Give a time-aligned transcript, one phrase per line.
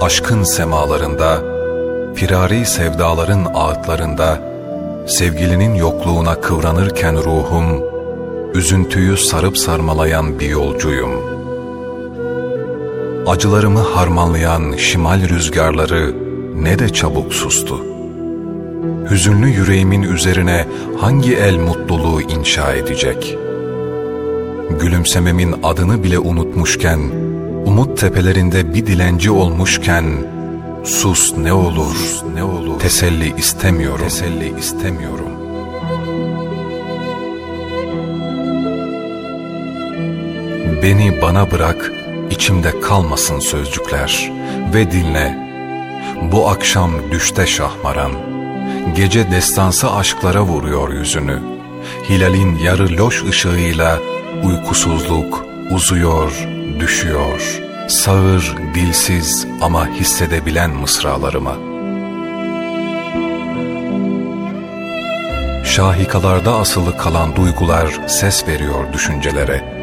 [0.00, 1.42] aşkın semalarında,
[2.14, 4.42] firari sevdaların ağıtlarında,
[5.06, 7.82] sevgilinin yokluğuna kıvranırken ruhum,
[8.54, 11.10] üzüntüyü sarıp sarmalayan bir yolcuyum.
[13.26, 16.14] Acılarımı harmanlayan şimal rüzgarları
[16.54, 17.84] ne de çabuk sustu.
[19.10, 20.66] Hüzünlü yüreğimin üzerine
[21.00, 23.38] hangi el mutluluğu inşa edecek?
[24.80, 27.29] Gülümsememin adını bile unutmuşken,
[27.66, 30.04] umut tepelerinde bir dilenci olmuşken,
[30.84, 31.96] sus ne olur,
[32.34, 35.30] ne olur, teselli istemiyorum, teselli istemiyorum.
[40.82, 41.92] Beni bana bırak,
[42.30, 44.32] içimde kalmasın sözcükler
[44.74, 45.50] ve dinle.
[46.32, 48.12] Bu akşam düşte şahmaran,
[48.96, 51.38] gece destansı aşklara vuruyor yüzünü.
[52.08, 53.98] Hilalin yarı loş ışığıyla
[54.44, 56.48] uykusuzluk uzuyor,
[56.80, 57.60] düşüyor.
[57.88, 61.54] Sağır, dilsiz ama hissedebilen mısralarıma.
[65.64, 69.80] Şahikalarda asılı kalan duygular ses veriyor düşüncelere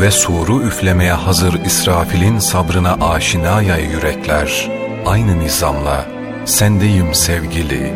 [0.00, 4.70] ve suru üflemeye hazır İsrafil'in sabrına aşina ya yürekler,
[5.06, 6.06] aynı nizamla
[6.44, 7.94] sendeyim sevgili.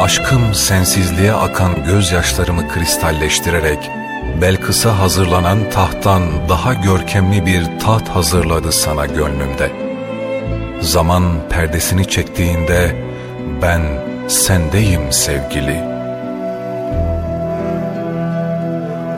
[0.00, 3.90] Aşkım sensizliğe akan gözyaşlarımı kristalleştirerek,
[4.40, 9.72] Belkıs'a hazırlanan tahttan daha görkemli bir taht hazırladı sana gönlümde.
[10.80, 12.96] Zaman perdesini çektiğinde
[13.62, 13.82] ben
[14.28, 15.94] sendeyim sevgili.''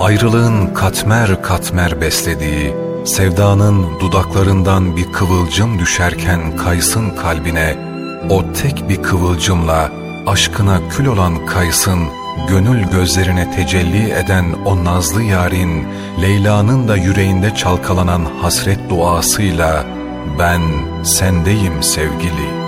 [0.07, 7.77] Ayrılığın katmer katmer beslediği, sevdanın dudaklarından bir kıvılcım düşerken kaysın kalbine,
[8.31, 9.91] o tek bir kıvılcımla
[10.27, 12.01] aşkına kül olan kaysın,
[12.49, 15.85] gönül gözlerine tecelli eden o nazlı yarin,
[16.23, 19.85] Leyla'nın da yüreğinde çalkalanan hasret duasıyla,
[20.39, 20.63] ben
[21.03, 22.67] sendeyim sevgili.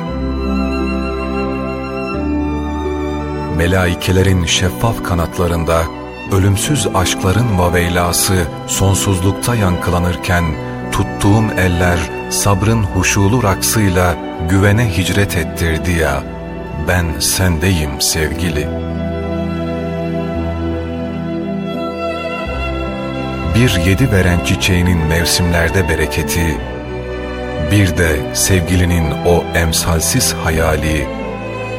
[3.56, 5.82] Melaikelerin şeffaf kanatlarında,
[6.32, 8.34] ölümsüz aşkların vaveylası
[8.66, 10.44] sonsuzlukta yankılanırken
[10.92, 11.98] tuttuğum eller
[12.30, 14.16] sabrın huşulu raksıyla
[14.50, 16.22] güvene hicret ettirdi ya
[16.88, 18.68] ben sendeyim sevgili.
[23.54, 26.58] Bir yedi veren çiçeğinin mevsimlerde bereketi,
[27.70, 31.06] bir de sevgilinin o emsalsiz hayali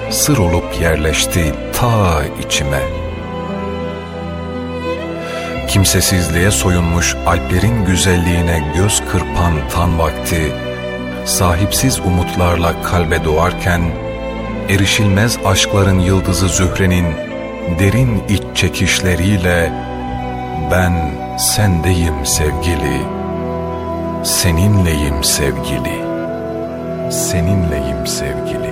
[0.10, 3.00] sır olup yerleşti ta içime.''
[5.70, 10.52] Kimsesizliğe soyunmuş alplerin güzelliğine göz kırpan tan vakti,
[11.26, 13.82] sahipsiz umutlarla kalbe doğarken,
[14.70, 17.06] erişilmez aşkların yıldızı Zühre'nin
[17.80, 19.72] derin iç çekişleriyle,
[20.72, 20.94] ben
[21.38, 23.02] sendeyim sevgili,
[24.24, 26.00] seninleyim sevgili,
[27.12, 28.69] seninleyim sevgili.